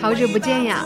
[0.00, 0.84] 好久不见呀！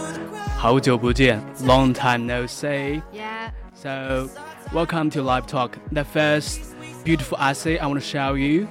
[0.56, 3.02] 好久不见，Long time no see.
[3.12, 3.50] Yeah.
[3.74, 4.28] So,
[4.72, 5.72] welcome to Live Talk.
[5.92, 6.74] The first
[7.04, 8.66] beautiful essay I want to show you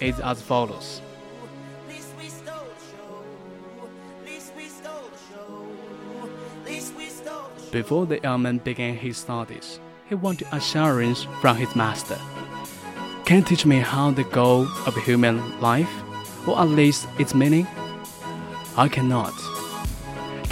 [0.00, 1.00] is as follows.
[7.72, 12.16] Before the young man began his studies, he wanted assurance from his master.
[13.24, 15.90] Can you teach me how the goal of human life,
[16.46, 17.66] or at least its meaning?
[18.76, 19.32] I cannot.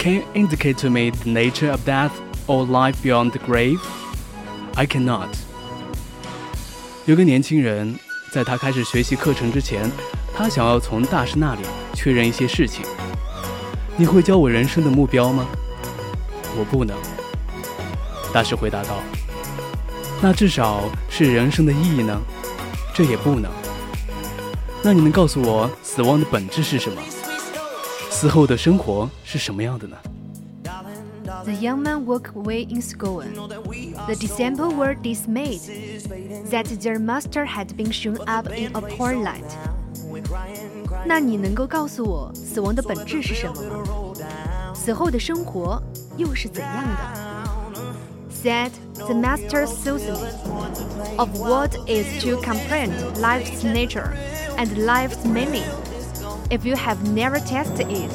[0.00, 2.12] Can you indicate to me the nature of death
[2.46, 3.78] or life beyond the grave?
[4.74, 5.28] I cannot.
[7.04, 7.98] 有个年轻人，
[8.32, 9.92] 在他开始学习课程之前，
[10.34, 11.60] 他想要从大师那里
[11.92, 12.82] 确认一些事情。
[13.98, 15.46] 你会教我人生的目标吗？
[16.56, 16.96] 我不能。
[18.32, 19.02] 大师回答道。
[20.22, 22.18] 那至少是人生的意义呢？
[22.94, 23.52] 这也不能。
[24.82, 27.02] 那你能告诉我死亡的本质是什么？
[28.09, 29.97] 死后的生活是什么样的呢？
[31.43, 33.33] The young man walked away in scorn.
[34.07, 35.59] The disciples were dismayed
[36.49, 39.43] that their master had been shown up in a poor light.
[41.05, 44.73] 那你能够告诉我死亡的本质是什么吗？
[44.73, 45.81] 死后的生活
[46.15, 47.25] 又是怎样的？
[48.31, 50.29] Said the master solemnly,
[51.17, 54.13] of what is to comprehend life's nature
[54.57, 55.65] and life's meaning.
[56.50, 58.10] If you have never tasted it,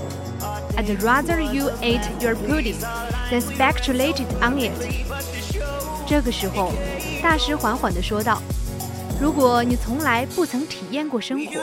[0.76, 2.76] I'd rather you ate your pudding
[3.32, 4.74] than speculated on it.
[6.06, 6.74] 这个时候，
[7.24, 8.42] 大师缓缓地说道
[9.22, 11.54] ：“如果你从来不曾体验过生活，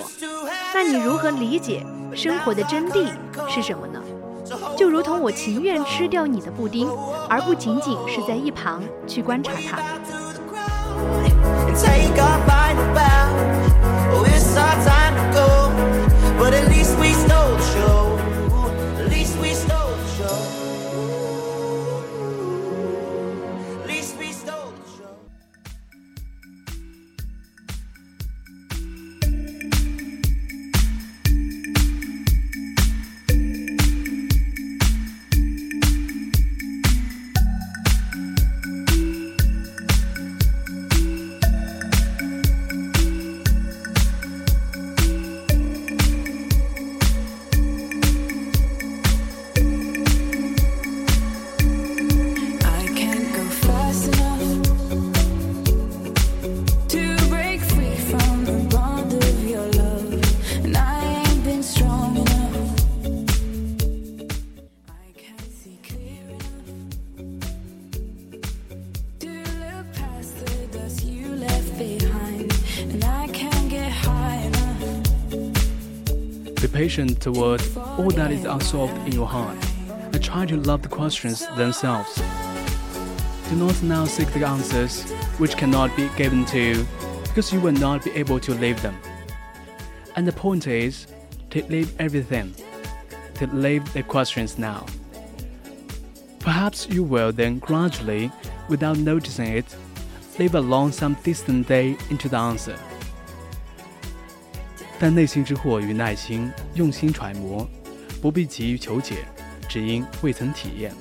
[0.72, 3.10] 那你如何理解生活的真谛
[3.50, 4.00] 是什么呢？
[4.74, 6.88] 就如同我情愿吃掉你的布丁，
[7.28, 9.78] 而不仅仅是在一旁去观察它。”
[76.72, 79.56] Patient toward all that is unsolved in your heart,
[79.88, 82.21] and try to love the questions themselves.
[83.50, 85.03] Do not now seek the answers
[85.38, 86.87] which cannot be given to you,
[87.25, 88.97] because you will not be able to live them.
[90.16, 91.06] And the point is
[91.50, 92.55] to leave everything,
[93.34, 94.87] to leave the questions now.
[96.39, 98.31] Perhaps you will then gradually,
[98.69, 99.77] without noticing it,
[100.39, 102.78] live along some distant day into the answer.
[105.02, 107.68] 但内心之惑与耐心，用心揣摩，
[108.20, 109.16] 不必急于求解，
[109.68, 110.92] 只因未曾体验。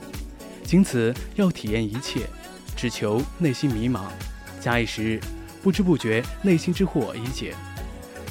[0.64, 2.22] 仅此要体验一切，
[2.76, 4.06] 只求内心迷茫。
[4.60, 5.20] 假以时日，
[5.62, 7.54] 不知不觉内心之惑已解，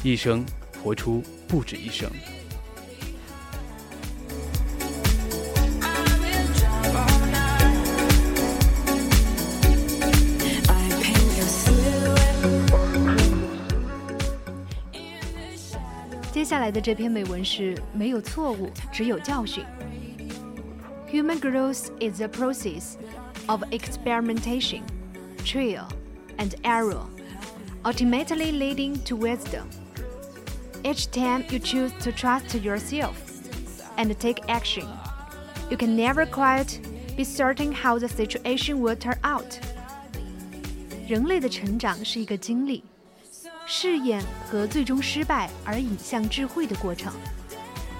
[0.02, 0.44] 一生
[0.82, 2.10] 活出不止一生。
[16.39, 19.63] 接下来的这篇美文是没有错误，只有教训。
[21.11, 22.95] Human growth is a process
[23.45, 24.81] of experimentation,
[25.45, 25.87] trial,
[26.37, 27.05] and error,
[27.83, 29.63] ultimately leading to wisdom.
[30.83, 33.13] Each time you choose to trust yourself
[33.95, 34.85] and take action,
[35.69, 36.79] you can never quite
[37.15, 39.57] be certain how the situation will turn out.
[41.07, 42.83] 人类的成长是一个经历，
[43.72, 44.20] 试验
[44.50, 47.12] 和最终失败而引向智慧的过程。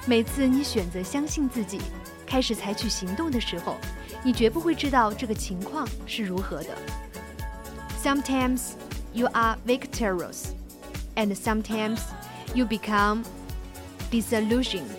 [0.05, 1.81] 每次你选择相信自己，
[2.27, 3.77] 开始采取行动的时候，
[4.25, 6.77] 你绝不会知道这个情况是如何的。
[8.03, 8.73] Sometimes
[9.13, 10.47] you are victorious,
[11.15, 12.01] and sometimes
[12.53, 13.23] you become
[14.11, 14.91] disillusioned.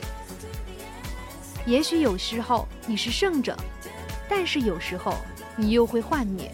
[1.66, 3.58] 也许有时候你是胜者，
[4.30, 5.18] 但是有时候
[5.58, 6.50] 你又会幻灭。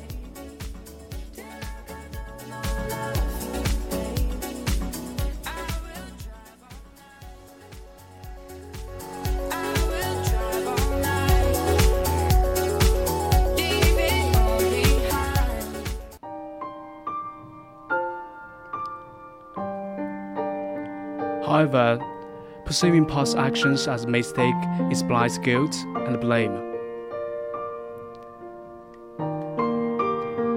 [21.57, 21.99] However,
[22.65, 24.53] perceiving past actions as a mistake
[24.91, 25.75] implies guilt
[26.05, 26.53] and blame.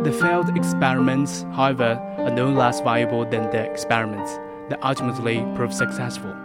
[0.02, 4.34] The failed experiments, however, are no less valuable than the experiments
[4.68, 6.36] that ultimately prove successful.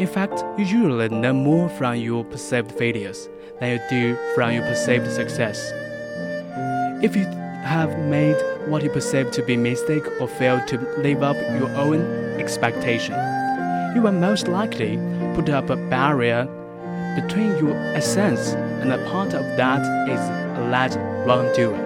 [0.00, 3.28] In fact, you usually learn more from your perceived failures
[3.60, 5.70] than you do from your perceived success.
[7.00, 7.26] If you
[7.62, 12.00] have made what you perceive to be mistake or failed to live up your own
[12.40, 13.33] expectation,
[13.94, 14.98] you will most likely
[15.34, 16.46] put up a barrier
[17.16, 20.20] between your essence and a part of that is
[20.58, 21.78] alleged wrongdoing.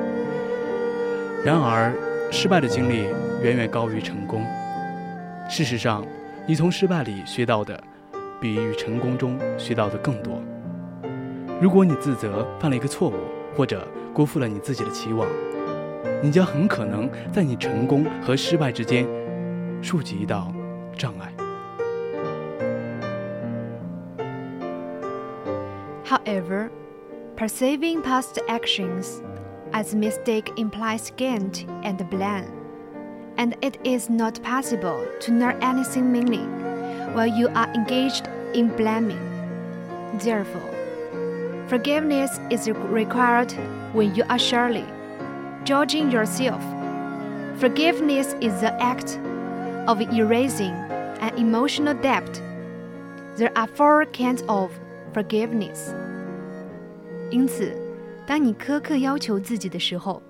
[1.45, 1.93] 然而，
[2.31, 3.05] 失败的经历
[3.43, 4.43] 远远高于成功。
[5.49, 6.05] 事实上，
[6.47, 7.79] 你从失败里学到的，
[8.41, 10.41] 比与成功中学到的更多。
[11.61, 13.15] 如果你自责犯了一个错误，
[13.57, 15.29] 或者辜负了你自己的期望，
[16.23, 19.07] 你将很可能在你成功和失败之间
[19.83, 20.53] 竖起一道
[20.97, 21.48] 障碍。
[26.09, 26.71] However,
[27.37, 29.21] perceiving past actions
[29.75, 32.51] as mistake implies guilt and blame,
[33.37, 36.49] and it is not possible to know anything meaning
[37.13, 39.21] while you are engaged in blaming.
[40.15, 40.73] Therefore,
[41.69, 43.53] forgiveness is required
[43.93, 44.87] when you are surely
[45.65, 46.65] judging yourself.
[47.61, 49.19] Forgiveness is the act
[49.87, 50.73] of erasing
[51.21, 52.43] an emotional debt.
[53.37, 54.73] There are four kinds of
[55.19, 55.93] forgiveness.
[57.31, 57.77] 因此，
[58.27, 60.23] 当你苛刻要求自己的时候，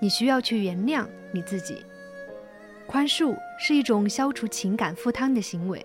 [0.00, 1.84] 你需要去原谅你自己。
[2.86, 5.84] 宽恕是一种消除情感负担的行为，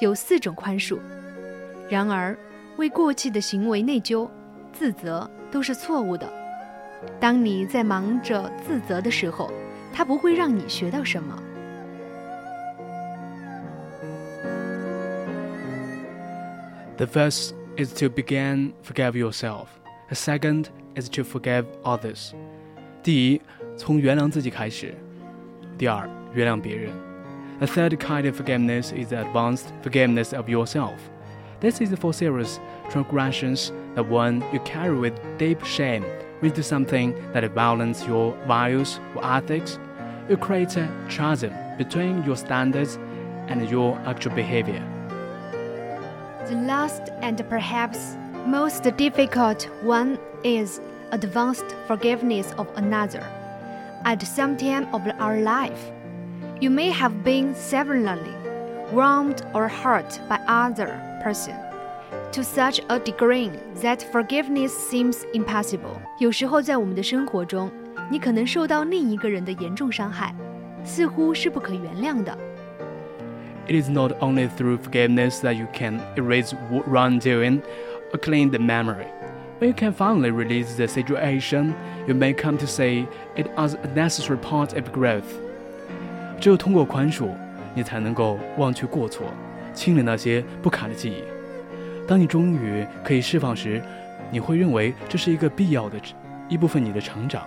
[0.00, 0.98] 有四种宽恕。
[1.88, 2.38] 然而，
[2.76, 4.28] 为过去的行为内疚、
[4.72, 6.30] 自责都是错误的。
[7.18, 9.50] 当你在忙着自责的时候，
[9.92, 11.42] 它不会让你学到什么。
[16.99, 19.67] The first is to begin forgive yourself.
[20.09, 22.33] The second is to forgive others.
[23.03, 23.41] 第一，
[23.77, 24.93] 从原谅自己开始；
[25.77, 26.93] 第二，原谅别人。
[27.59, 30.95] A third kind of forgiveness is the advanced forgiveness of yourself.
[31.61, 32.59] This is for serious
[32.89, 36.03] transgressions, the one you carry with deep shame,
[36.41, 39.79] when you do something that violates your values or ethics.
[40.29, 42.99] You create a chasm between your standards
[43.47, 44.83] and your actual behavior.
[46.49, 48.15] The last and perhaps
[48.45, 50.79] most difficult one is
[51.11, 53.23] advanced forgiveness of another.
[54.03, 55.91] At some time of our life,
[56.59, 58.33] you may have been severely
[58.93, 60.89] wronged or hurt by other
[61.23, 61.55] person
[62.31, 63.49] to such a degree
[63.81, 65.97] that forgiveness seems impossible.
[66.19, 67.71] 有时候在我们的生活中，
[68.11, 70.35] 你可能受到另一个人的严重伤害，
[70.83, 72.37] 似乎是不可原谅的。
[73.69, 77.61] It is not only through forgiveness that you can erase w- wrongdoing
[78.13, 79.07] or clean the memory.
[79.59, 81.73] When you can finally release the situation,
[82.07, 85.23] you may come to see it as a necessary part of growth.
[86.39, 87.29] 只有通过宽恕，
[87.73, 89.27] 你才能够忘却过错，
[89.73, 91.23] 清理那些不堪的记忆。
[92.07, 93.81] 当你终于可以释放时，
[94.29, 95.97] 你会认为这是一个必要的
[96.49, 97.43] 一部分你的成长。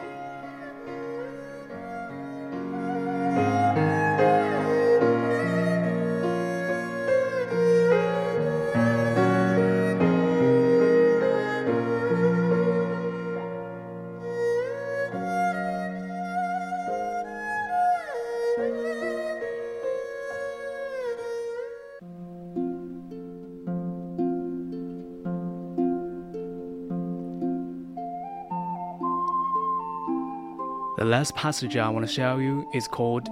[31.02, 33.28] The last passage I want to show you is called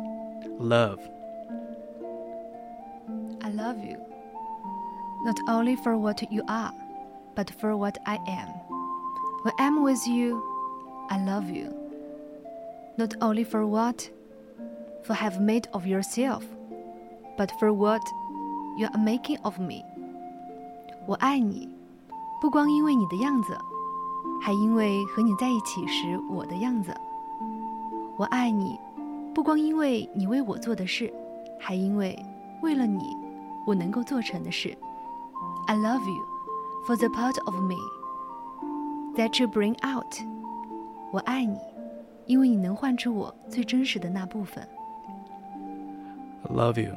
[0.58, 1.00] Love.
[3.42, 3.96] I love you,
[5.24, 6.72] not only for what you are,
[7.34, 8.48] but for what I am.
[9.42, 10.42] When I'm with you,
[11.10, 11.72] I love you,
[12.98, 14.10] not only for what
[15.08, 16.44] you have made of yourself,
[17.36, 18.02] but for what
[18.76, 19.84] you are making of me.
[21.06, 21.68] 我爱你，
[22.40, 23.56] 不光因为你的样子，
[24.42, 26.92] 还因为和你在一起时我的样子。
[28.16, 28.78] 我爱你，
[29.34, 31.12] 不光因为你为我做的事，
[31.58, 32.18] 还因为
[32.62, 33.00] 为了你，
[33.66, 34.76] 我能够做成的事。
[35.66, 36.22] I love you
[36.86, 37.76] for the part of me
[39.16, 40.16] that you bring out。
[41.12, 41.58] 我爱你，
[42.26, 44.66] 因为你能唤出我最真实的那部分。
[46.44, 46.94] I love you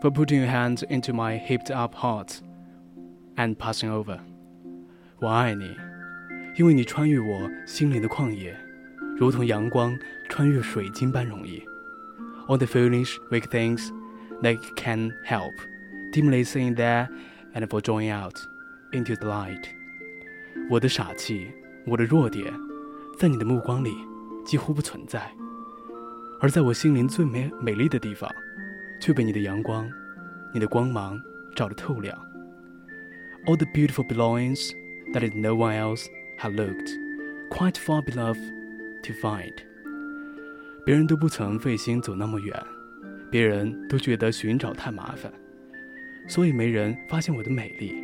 [0.00, 2.38] for putting your hands into my heaped up heart
[3.36, 4.18] and passing over.
[5.20, 5.74] 我爱你，
[6.56, 8.54] 因为你穿越我心灵的旷野，
[9.18, 11.62] 如同阳光穿越水晶般容易。
[12.46, 13.90] All the foolish, weak things
[14.42, 15.52] that can help,
[16.12, 17.08] dimly seeing there
[17.54, 18.34] and for drawing out
[18.92, 19.64] into the light.
[20.68, 21.48] 我的傻气，
[21.86, 22.52] 我的弱点，
[23.18, 23.94] 在你的目光里
[24.44, 25.32] 几乎不存在，
[26.40, 28.30] 而在我心灵最美美丽的地方，
[29.00, 29.88] 却被你的阳光、
[30.52, 31.18] 你的光芒
[31.56, 32.16] 照得透亮。
[33.46, 34.72] All the beautiful belongings
[35.12, 36.06] that is no one else
[36.38, 36.90] had looked
[37.50, 38.34] quite far below
[39.03, 39.53] to find。
[40.85, 42.55] 别人都不曾费心走那么远，
[43.29, 45.31] 别人都觉得寻找太麻烦，
[46.27, 47.95] 所以没人发现我的美丽，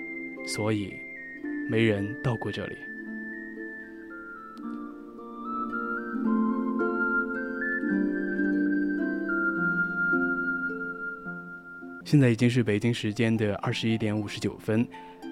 [0.45, 0.93] 所以
[1.69, 2.75] 没人到过这里。
[12.03, 14.87] 现在已经是北京时间的二十一点五十九分。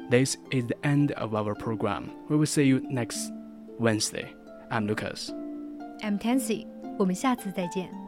[0.09, 2.05] This is the end of our program.
[2.27, 3.31] We will see you next
[3.79, 4.25] Wednesday.
[4.69, 5.42] I'm Lucas.
[6.03, 6.67] I'm Tansy，
[6.99, 8.02] 我们下次再见。